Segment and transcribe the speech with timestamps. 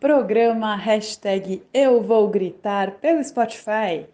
[0.00, 4.06] Programa hashtag Eu Vou Gritar pelo Spotify.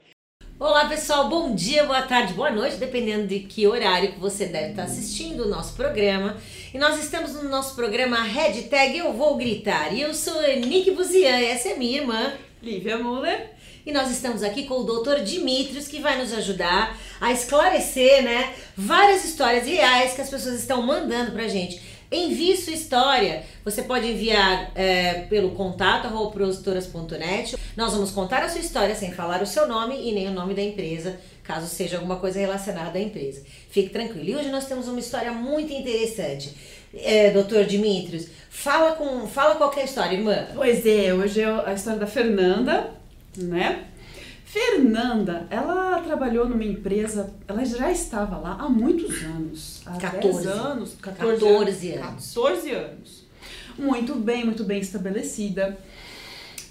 [0.59, 4.71] Olá pessoal, bom dia, boa tarde, boa noite, dependendo de que horário que você deve
[4.71, 6.39] estar assistindo o nosso programa.
[6.75, 9.95] E nós estamos no nosso programa hashtag Eu Vou Gritar.
[9.95, 12.33] E eu sou Nick Buzian, essa é minha irmã.
[12.61, 13.53] Lívia Muller.
[13.87, 15.23] E nós estamos aqui com o Dr.
[15.23, 20.83] Dimitrios, que vai nos ajudar a esclarecer, né, várias histórias reais que as pessoas estão
[20.83, 21.81] mandando pra gente.
[22.11, 23.43] Envie sua história.
[23.65, 27.57] Você pode enviar é, pelo contato produtoras.net.
[27.77, 30.55] Nós vamos contar a sua história sem falar o seu nome e nem o nome
[30.55, 33.43] da empresa, caso seja alguma coisa relacionada à empresa.
[33.71, 34.29] Fique tranquilo.
[34.29, 36.55] E hoje nós temos uma história muito interessante.
[36.95, 40.47] É, doutor Dimitrios, fala com fala qualquer história, irmã.
[40.55, 42.91] Pois é, hoje é a história da Fernanda,
[43.37, 43.85] né?
[44.47, 49.83] Fernanda, ela trabalhou numa empresa, ela já estava lá há muitos anos.
[49.85, 50.97] Há 14 anos.
[51.01, 52.33] 14, 14 anos.
[52.33, 53.27] 14 anos.
[53.77, 55.77] Muito bem, muito bem estabelecida.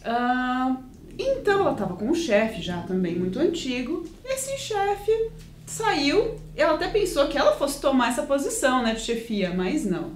[0.02, 0.78] Uh,
[1.20, 4.08] então ela estava com um chefe já também muito antigo.
[4.24, 5.32] Esse chefe
[5.66, 10.14] saiu, ela até pensou que ela fosse tomar essa posição né, de chefia, mas não.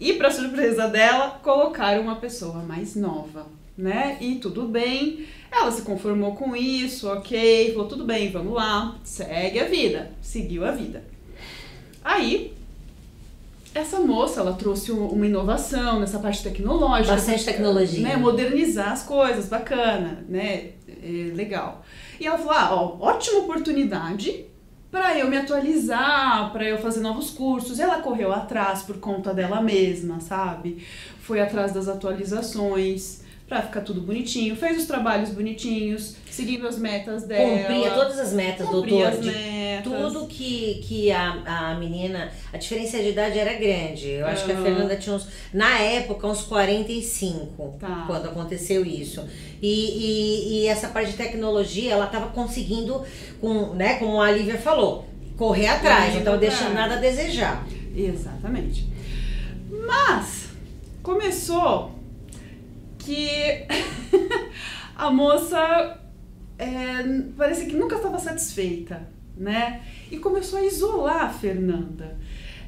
[0.00, 4.16] E para surpresa dela, colocaram uma pessoa mais nova, né?
[4.18, 5.26] E tudo bem.
[5.50, 10.64] Ela se conformou com isso, ok, falou tudo bem, vamos lá, segue a vida, seguiu
[10.64, 11.02] a vida.
[12.04, 12.54] Aí,
[13.74, 17.14] essa moça, ela trouxe uma inovação nessa parte tecnológica.
[17.14, 18.00] Bastante tecnologia.
[18.00, 21.84] Né, modernizar as coisas, bacana, né, é, legal.
[22.18, 24.44] E ela falou, ah, ó, ótima oportunidade
[24.90, 27.78] para eu me atualizar, para eu fazer novos cursos.
[27.78, 30.84] Ela correu atrás por conta dela mesma, sabe?
[31.20, 37.24] Foi atrás das atualizações pra ficar tudo bonitinho, fez os trabalhos bonitinhos, seguindo as metas
[37.24, 37.58] dela.
[37.58, 39.08] Cumpria todas as metas, doutor.
[39.08, 39.82] As metas.
[39.82, 42.30] Tudo que, que a, a menina.
[42.52, 44.08] A diferença de idade era grande.
[44.08, 44.46] Eu acho uhum.
[44.46, 45.26] que a Fernanda tinha uns.
[45.52, 48.04] Na época, uns 45, tá.
[48.06, 49.28] quando aconteceu isso.
[49.60, 53.02] E, e, e essa parte de tecnologia, ela tava conseguindo,
[53.40, 57.66] com, né, como a Lívia falou, correr atrás, então deixando nada a desejar.
[57.96, 58.86] Exatamente.
[59.68, 60.50] Mas
[61.02, 61.99] começou
[63.00, 63.66] que
[64.94, 65.98] a moça
[66.58, 67.02] é,
[67.36, 69.82] parecia que nunca estava satisfeita, né?
[70.10, 72.18] E começou a isolar a Fernanda.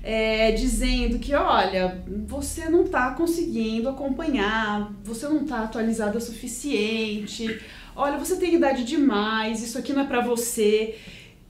[0.05, 7.61] É, dizendo que, olha, você não está conseguindo acompanhar, você não está atualizada o suficiente,
[7.95, 10.99] olha, você tem idade demais, isso aqui não é para você.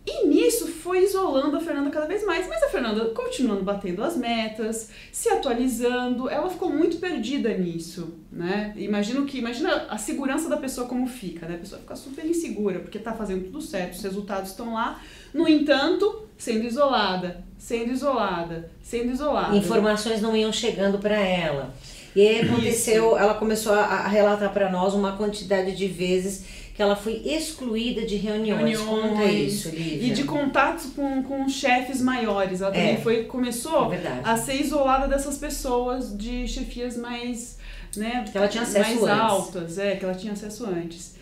[0.05, 4.17] E nisso foi isolando a Fernanda cada vez mais, mas a Fernanda continuando batendo as
[4.17, 8.75] metas, se atualizando, ela ficou muito perdida nisso, né?
[8.77, 11.55] Imagino que, imagina a segurança da pessoa como fica, né?
[11.55, 15.01] A pessoa fica super insegura porque tá fazendo tudo certo, os resultados estão lá,
[15.33, 19.57] no entanto, sendo isolada, sendo isolada, sendo isolada.
[19.57, 21.73] Informações não iam chegando para ela.
[22.17, 23.19] E aí aconteceu, Isso.
[23.19, 28.17] ela começou a relatar para nós uma quantidade de vezes que ela foi excluída de
[28.17, 28.81] reuniões.
[28.81, 30.09] reuniões Conta isso, Lívia.
[30.09, 32.61] E de contatos com, com chefes maiores.
[32.61, 32.97] Ela também é.
[32.97, 37.59] foi, começou é a ser isolada dessas pessoas de chefias mais.
[37.97, 39.21] Né, que ela tinha acesso mais antes.
[39.21, 41.15] altas, é, que ela tinha acesso antes.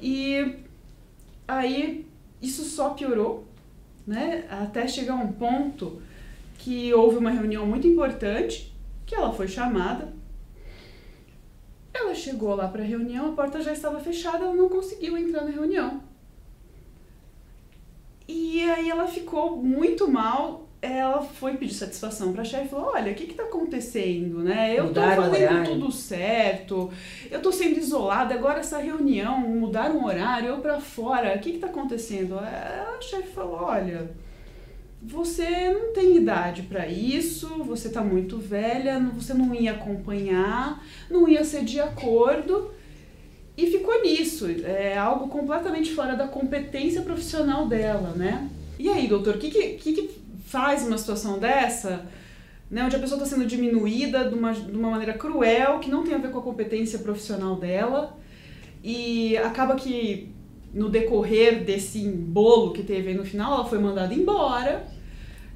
[0.00, 0.54] E
[1.46, 2.06] aí
[2.40, 3.44] isso só piorou,
[4.06, 4.44] né?
[4.48, 6.00] Até chegar a um ponto
[6.58, 8.72] que houve uma reunião muito importante,
[9.04, 10.14] que ela foi chamada
[11.98, 15.44] ela chegou lá para a reunião, a porta já estava fechada, ela não conseguiu entrar
[15.44, 16.02] na reunião.
[18.28, 20.64] E aí ela ficou muito mal.
[20.82, 24.40] Ela foi pedir satisfação para a chefe e falou: Olha, o que está acontecendo?
[24.40, 24.78] Né?
[24.78, 26.90] Eu estou fazendo tudo certo,
[27.30, 28.34] eu estou sendo isolada.
[28.34, 32.38] Agora, essa reunião, mudar um horário, eu para fora, o que está acontecendo?
[32.38, 34.10] A chefe falou: Olha
[35.06, 41.28] você não tem idade para isso, você tá muito velha, você não ia acompanhar, não
[41.28, 42.72] ia ser de acordo
[43.56, 44.46] e ficou nisso.
[44.64, 48.50] É algo completamente fora da competência profissional dela, né?
[48.80, 50.10] E aí, doutor, o que, que, que
[50.46, 52.04] faz uma situação dessa?
[52.68, 56.02] Né, onde a pessoa está sendo diminuída de uma, de uma maneira cruel, que não
[56.02, 58.18] tem a ver com a competência profissional dela,
[58.82, 60.32] e acaba que
[60.74, 64.96] no decorrer desse bolo que teve aí no final, ela foi mandada embora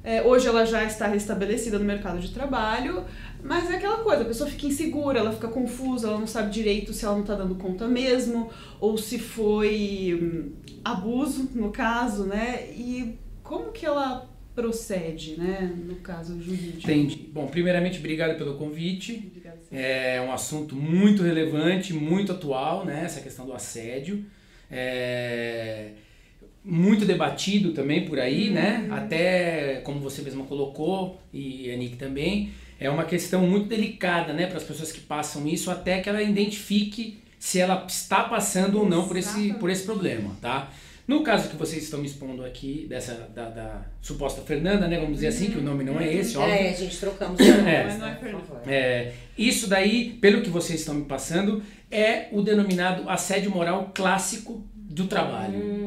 [0.03, 3.05] é, hoje ela já está restabelecida no mercado de trabalho,
[3.43, 6.93] mas é aquela coisa, a pessoa fica insegura, ela fica confusa, ela não sabe direito
[6.93, 8.49] se ela não está dando conta mesmo,
[8.79, 10.51] ou se foi hum,
[10.83, 12.71] abuso, no caso, né?
[12.75, 16.79] E como que ela procede, né, no caso jurídico.
[16.79, 17.29] Entendi.
[17.31, 19.27] Bom, primeiramente, obrigado pelo convite.
[19.27, 24.25] Obrigada, é um assunto muito relevante, muito atual, né, essa questão do assédio.
[24.69, 25.60] É
[27.01, 28.81] muito debatido também por aí, né?
[28.83, 28.87] uhum.
[28.87, 28.97] né?
[28.97, 34.47] Até, como você mesma colocou, e a Nick também, é uma questão muito delicada, né,
[34.47, 38.87] para as pessoas que passam isso, até que ela identifique se ela está passando ou
[38.87, 40.71] não por esse, por esse problema, tá?
[41.07, 44.97] No caso que vocês estão me expondo aqui, dessa da, da suposta Fernanda, né?
[44.97, 46.53] Vamos dizer assim, que o nome não é esse, óbvio.
[46.53, 47.83] É, a gente trocamos o nome, É.
[47.83, 48.45] mas não é Fernanda.
[48.45, 48.71] Fernanda.
[48.71, 54.63] É, isso daí, pelo que vocês estão me passando, é o denominado assédio moral clássico
[54.75, 55.57] do trabalho.
[55.57, 55.80] Hum.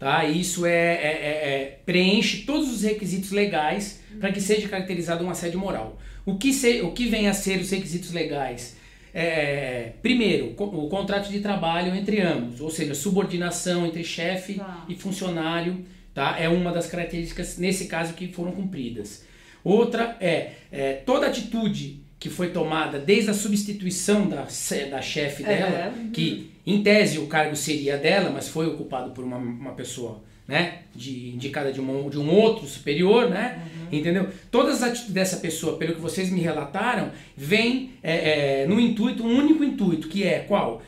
[0.00, 0.24] Tá?
[0.24, 5.28] Isso é, é- é- é- preenche todos os requisitos legais para que seja caracterizado um
[5.30, 5.98] assédio moral.
[6.26, 8.76] O que, se- o que vem a ser os requisitos legais?
[9.12, 14.84] É, primeiro, o contrato de trabalho entre ambos, ou seja, subordinação entre chefe Tá.
[14.88, 16.36] e funcionário, tá?
[16.38, 19.24] É uma das características nesse caso que foram cumpridas.
[19.62, 24.46] Outra é, é, toda atitude que foi tomada desde a substituição da,
[24.90, 29.36] da chefe dela, que em tese o cargo seria dela, mas foi ocupado por uma,
[29.36, 34.28] uma pessoa, né, de, indicada de, uma, de um outro superior, né, entendeu?
[34.50, 39.24] Todas as atitudes dessa pessoa, pelo que vocês me relataram, vêm é, é, no intuito,
[39.24, 40.82] um único intuito, que é qual?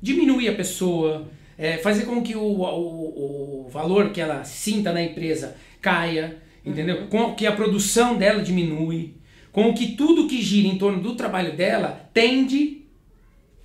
[0.00, 5.02] Diminuir a pessoa, é, fazer com que o, o, o valor que ela sinta na
[5.02, 7.06] empresa caia, entendeu?
[7.08, 9.14] Com que a produção dela diminui,
[9.52, 12.82] com que tudo que gira em torno do trabalho dela tende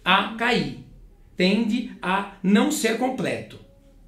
[0.03, 0.79] a cair,
[1.39, 3.57] tende a não ser completo,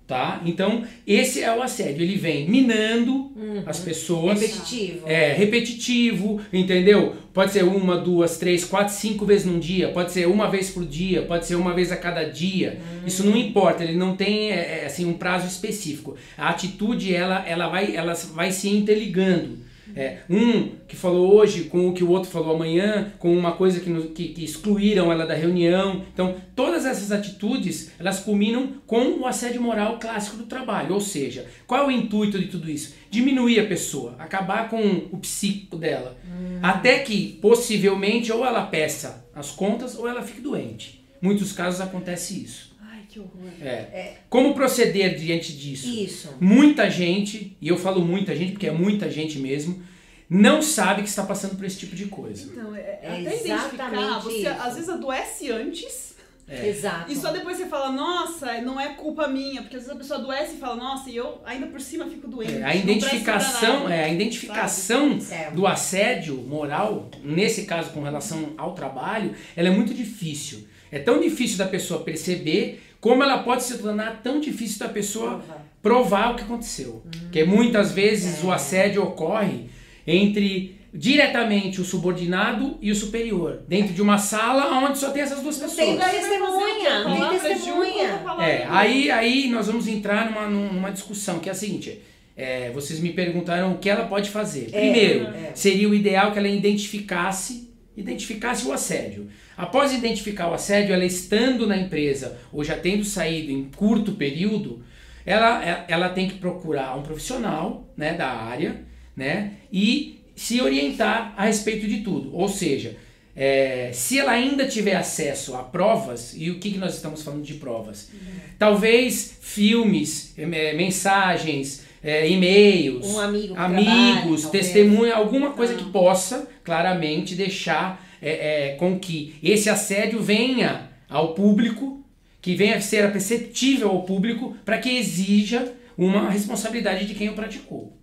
[0.06, 0.42] tá?
[0.46, 3.32] Então, esse é o assédio, ele vem minando
[3.66, 4.42] as pessoas.
[4.42, 5.08] Repetitivo.
[5.08, 7.16] É, repetitivo, entendeu?
[7.34, 10.86] Pode ser uma, duas, três, quatro, cinco vezes num dia, pode ser uma vez por
[10.86, 12.82] dia, pode ser uma vez a cada dia.
[13.08, 16.18] Isso não importa, ele não tem é, é, assim um prazo específico.
[16.38, 19.71] A atitude ela, ela vai ela vai se interligando.
[19.96, 23.80] É, um que falou hoje com o que o outro falou amanhã, com uma coisa
[23.80, 26.04] que, no- que, que excluíram ela da reunião.
[26.14, 30.94] Então, todas essas atitudes, elas culminam com o assédio moral clássico do trabalho.
[30.94, 32.94] Ou seja, qual é o intuito de tudo isso?
[33.10, 36.18] Diminuir a pessoa, acabar com o psíquico dela.
[36.62, 41.04] Até que, possivelmente, ou ela peça as contas ou ela fique doente.
[41.22, 42.71] Muitos casos acontece isso.
[43.12, 43.32] Que horror.
[43.62, 44.14] É.
[44.30, 45.88] Como proceder diante disso?
[45.90, 46.30] Isso.
[46.40, 49.84] Muita gente, e eu falo muita gente porque é muita gente mesmo,
[50.30, 52.50] não sabe que está passando por esse tipo de coisa.
[52.52, 54.50] Então, é, É até identificar, exatamente você isso.
[54.50, 56.16] às vezes adoece antes
[56.48, 56.70] É.
[56.70, 57.12] Exato.
[57.12, 60.20] e só depois você fala, nossa, não é culpa minha, porque às vezes a pessoa
[60.22, 62.54] adoece e fala, nossa, e eu ainda por cima fico doente.
[62.56, 63.96] É, a identificação, nada.
[63.96, 65.54] é, a identificação Certo.
[65.56, 70.66] do assédio moral, nesse caso com relação ao trabalho, ela é muito difícil.
[70.92, 75.40] É tão difícil da pessoa perceber, como ela pode se tornar tão difícil da pessoa
[75.40, 75.66] Provar.
[75.82, 77.04] provar o que aconteceu.
[77.24, 79.66] Porque muitas vezes o assédio ocorre
[80.06, 85.40] entre diretamente o subordinado e o superior, dentro de uma sala onde só tem essas
[85.40, 85.88] duas Não pessoas.
[85.88, 88.22] tem testemunha, tem testemunha.
[88.40, 92.02] É, aí, aí nós vamos entrar numa, numa discussão que é a seguinte:
[92.36, 94.70] é, vocês me perguntaram o que ela pode fazer.
[94.70, 95.52] Primeiro, é.
[95.56, 99.30] seria o ideal que ela identificasse, identificasse o assédio.
[99.62, 104.84] Após identificar o assédio, ela estando na empresa ou já tendo saído em curto período,
[105.26, 108.82] ela, ela- ela tem que procurar um profissional né, da área
[109.16, 112.36] né, e se orientar a respeito de tudo.
[112.36, 112.96] Ou seja,
[113.36, 117.44] é, se ela ainda tiver acesso a provas, e o que, que nós estamos falando
[117.44, 118.10] de provas?
[118.58, 124.50] Talvez filmes, eh, mensagens, eh, e-mails, Um amigo amigos, trabalhe, talvez.
[124.52, 131.34] testemunha, alguma coisa que possa claramente deixar eh, eh, com que esse assédio venha ao
[131.34, 132.04] público,
[132.42, 137.34] que venha a ser perceptível ao público, para que exija uma responsabilidade de quem o
[137.34, 137.94] praticou.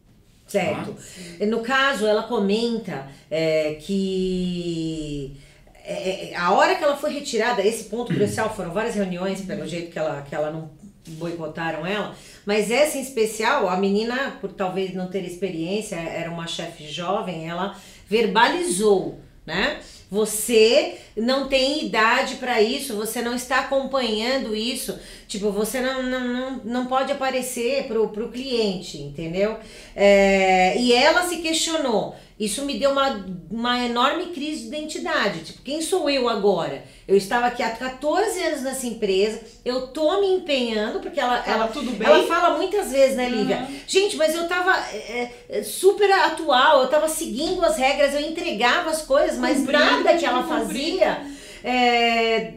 [0.46, 0.96] Certo.
[1.46, 5.36] No caso, ela comenta é, que
[5.84, 9.66] é, é, a hora que ela foi retirada, esse ponto crucial, foram várias reuniões, pelo
[9.66, 10.70] jeito que ela, que ela não
[11.06, 16.46] boicotaram ela, mas essa em especial, a menina, por talvez não ter experiência, era uma
[16.46, 17.74] chefe jovem, ela
[18.06, 19.80] verbalizou, né?
[20.10, 26.28] Você não tem idade para isso, você não está acompanhando isso, tipo, você não, não,
[26.28, 29.58] não, não pode aparecer pro, pro cliente, entendeu?
[29.94, 32.16] É, e ela se questionou.
[32.38, 35.40] Isso me deu uma, uma enorme crise de identidade.
[35.40, 36.84] Tipo, quem sou eu agora?
[37.06, 41.56] Eu estava aqui há 14 anos nessa empresa, eu tô me empenhando, porque ela, Fala
[41.56, 42.06] ela, tudo bem?
[42.06, 43.58] ela fala muitas vezes, né, Lívia?
[43.58, 43.80] Uhum.
[43.86, 48.90] Gente, mas eu tava é, é, super atual, eu tava seguindo as regras, eu entregava
[48.90, 51.18] as coisas, mas Cumprindo, nada que ela fazia
[51.64, 52.54] é,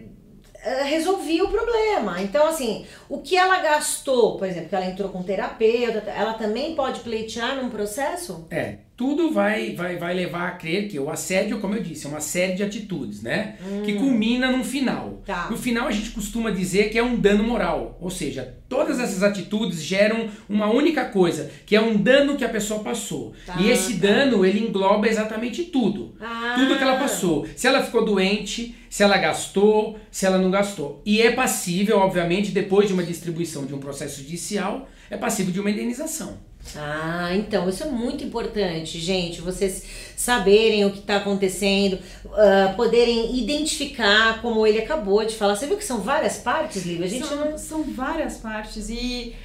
[0.64, 2.22] é, resolvia o problema.
[2.22, 6.76] Então, assim, o que ela gastou, por exemplo, que ela entrou com terapeuta, ela também
[6.76, 8.48] pode pleitear num processo?
[8.52, 12.10] É, tudo vai, vai, vai levar a crer que o assédio, como eu disse, é
[12.10, 13.56] uma série de atitudes, né?
[13.60, 13.82] Hum.
[13.84, 15.24] Que culmina num final.
[15.26, 15.48] Tá.
[15.50, 17.98] No final a gente costuma dizer que é um dano moral.
[18.00, 22.50] Ou seja, todas essas atitudes geram uma única coisa, que é um dano que a
[22.50, 23.34] pessoa passou.
[23.44, 24.06] Tá, e esse tá.
[24.06, 26.14] dano, ele engloba exatamente tudo.
[26.22, 26.54] Ah.
[26.56, 27.48] Tudo que ela passou.
[27.56, 31.02] Se ela ficou doente, se ela gastou, se ela não gastou.
[31.04, 35.60] E é passível, obviamente, depois de uma distribuição de um processo judicial, é passível de
[35.60, 36.51] uma indenização.
[36.76, 39.42] Ah, então isso é muito importante, gente.
[39.42, 39.84] Vocês
[40.16, 45.56] saberem o que está acontecendo, uh, poderem identificar, como ele acabou de falar.
[45.56, 47.06] Você viu que são várias partes, Lívia?
[47.06, 47.58] A gente são, não...
[47.58, 49.36] são várias partes e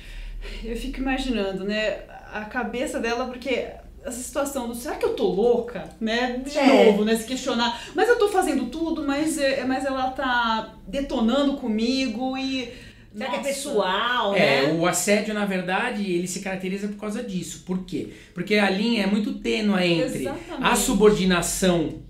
[0.62, 2.00] eu fico imaginando, né,
[2.32, 3.66] a cabeça dela, porque
[4.04, 6.40] essa situação do será que eu tô louca, né?
[6.44, 6.84] De é.
[6.84, 7.16] novo, né?
[7.16, 7.82] Se questionar.
[7.94, 12.72] Mas eu tô fazendo tudo, mas, é, mas ela tá detonando comigo e
[13.16, 14.72] Será que é pessoal, é, né?
[14.74, 17.62] o assédio, na verdade, ele se caracteriza por causa disso.
[17.64, 18.08] Por quê?
[18.34, 20.62] Porque a linha é muito tênue entre Exatamente.
[20.62, 22.02] a subordinação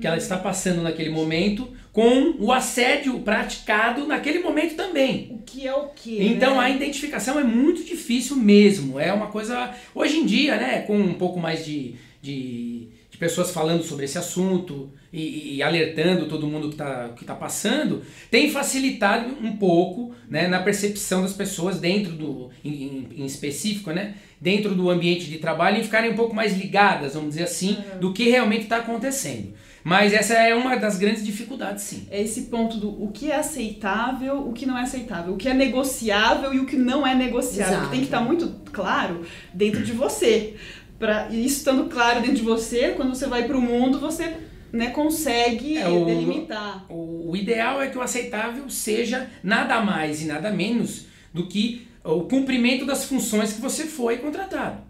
[0.00, 5.28] que ela está passando naquele momento com o assédio praticado naquele momento também.
[5.30, 6.22] O que é o que?
[6.22, 6.60] Então né?
[6.60, 8.98] a identificação é muito difícil mesmo.
[8.98, 9.74] É uma coisa.
[9.94, 12.88] Hoje em dia, né, com um pouco mais de, de
[13.22, 18.02] pessoas falando sobre esse assunto, e, e, alertando todo mundo que está que tá passando,
[18.28, 24.16] tem facilitado um pouco né, na percepção das pessoas dentro do, em, em, específico, né,
[24.40, 28.00] dentro do ambiente de trabalho e ficarem um pouco mais ligadas, vamos dizer assim, uhum.
[28.00, 29.54] do que realmente está acontecendo.
[29.84, 32.06] Mas essa é uma das grandes dificuldades, sim.
[32.10, 35.48] É esse ponto do o que é aceitável, o que não é aceitável, o que
[35.48, 37.74] é negociável e o que não é negociável.
[37.74, 37.90] Exato.
[37.90, 40.54] Tem que estar tá muito claro dentro de você.
[41.02, 44.36] Pra, isso estando claro dentro de você, quando você vai para o mundo, você
[44.72, 46.86] né, consegue é, o, delimitar.
[46.88, 51.88] O, o ideal é que o aceitável seja nada mais e nada menos do que
[52.04, 54.80] o cumprimento das funções que você foi contratado.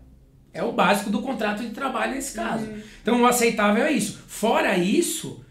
[0.53, 2.67] É o básico do contrato de trabalho nesse caso.
[2.67, 2.83] Uhum.
[3.01, 4.23] Então o aceitável é isso.
[4.29, 5.42] Fora isso,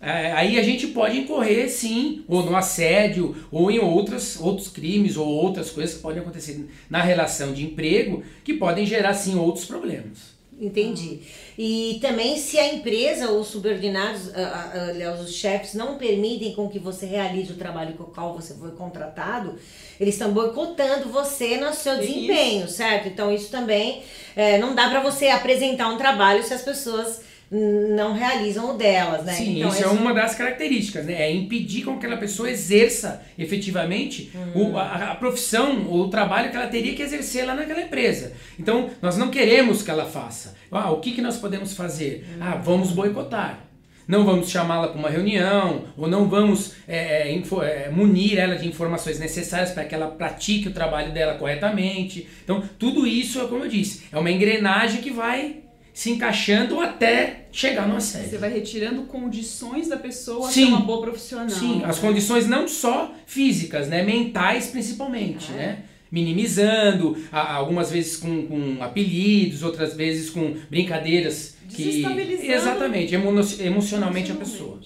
[0.00, 5.16] é, aí a gente pode incorrer sim, ou no assédio, ou em outras, outros crimes,
[5.16, 9.64] ou outras coisas que podem acontecer na relação de emprego que podem gerar sim outros
[9.64, 10.36] problemas.
[10.58, 11.20] Entendi.
[11.58, 16.78] E também se a empresa ou os subordinados, aliás, os chefes não permitem com que
[16.78, 19.58] você realize o trabalho com o qual você foi contratado,
[20.00, 23.08] eles estão boicotando você no seu desempenho, certo?
[23.08, 24.02] Então isso também
[24.34, 29.24] é, não dá para você apresentar um trabalho se as pessoas não realizam o delas,
[29.24, 29.32] né?
[29.32, 31.14] Sim, então, isso é uma das características, né?
[31.14, 34.72] É impedir com que aquela pessoa exerça efetivamente hum.
[34.72, 38.32] o, a, a, profissão ou o trabalho que ela teria que exercer lá naquela empresa.
[38.58, 40.56] Então, nós não queremos que ela faça.
[40.72, 42.26] Ah, o que, que nós podemos fazer?
[42.28, 42.38] Hum.
[42.40, 43.60] Ah, vamos boicotar.
[44.08, 48.54] Não vamos chamá-la para uma reunião, ou não vamos é, é info, é, munir ela
[48.54, 52.28] de informações necessárias para que ela pratique o trabalho dela corretamente.
[52.44, 55.65] Então, tudo isso, é como eu disse, é uma engrenagem que vai
[55.96, 58.28] se encaixando até chegar no assédio.
[58.28, 61.48] Você vai retirando condições da pessoa sim, ser uma boa profissional.
[61.48, 65.56] Sim, as condições não só físicas, né, mentais principalmente, é.
[65.56, 65.78] né?
[66.12, 72.04] Minimizando, algumas vezes com, com apelidos, outras vezes com brincadeiras que
[72.42, 74.78] exatamente emocionalmente a pessoa.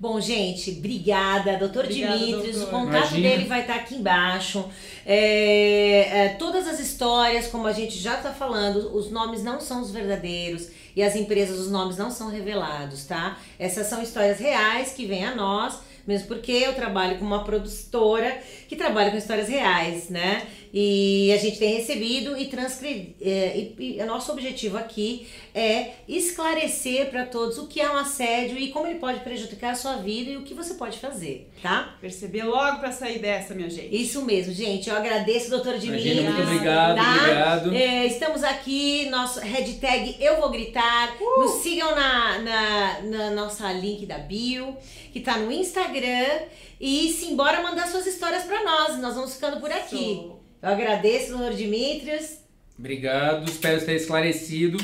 [0.00, 1.86] Bom, gente, obrigada, doutor.
[1.86, 2.62] Doutor.
[2.62, 3.28] O contato Imagina.
[3.28, 4.64] dele vai estar aqui embaixo.
[5.04, 9.82] É, é, todas as histórias, como a gente já está falando, os nomes não são
[9.82, 13.38] os verdadeiros e as empresas, os nomes não são revelados, tá?
[13.58, 18.38] Essas são histórias reais que vêm a nós mesmo porque eu trabalho com uma produtora
[18.68, 20.46] que trabalha com histórias reais, né?
[20.72, 23.14] E a gente tem recebido e transcrever.
[23.20, 27.96] É, e, e o nosso objetivo aqui é esclarecer para todos o que é um
[27.96, 31.50] assédio e como ele pode prejudicar a sua vida e o que você pode fazer,
[31.60, 31.96] tá?
[32.00, 33.94] Perceber logo para sair dessa, minha gente.
[33.94, 34.88] Isso mesmo, gente.
[34.88, 36.22] Eu agradeço, doutora Dimitrios.
[36.24, 37.16] Muito obrigado, tá?
[37.16, 37.74] obrigado.
[37.74, 41.16] É, estamos aqui, nosso hashtag Eu Vou Gritar.
[41.20, 41.40] Uh!
[41.40, 44.76] Nos sigam na, na, na nossa link da bio,
[45.12, 46.42] que tá no Instagram.
[46.80, 48.98] E simbora mandar suas histórias para nós.
[49.00, 50.14] Nós vamos ficando por aqui.
[50.14, 50.39] Sou.
[50.62, 52.38] Eu agradeço, doutor Dimitrios.
[52.78, 54.78] Obrigado, espero ter esclarecido.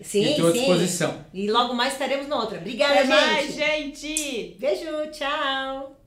[0.00, 1.24] Sim, Estou à disposição.
[1.32, 2.58] E logo mais estaremos noutra.
[2.58, 3.10] Obrigada, Até gente.
[3.10, 4.56] mais, gente.
[4.58, 5.99] Beijo, tchau.